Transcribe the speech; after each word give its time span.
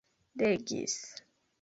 legis 0.41 0.97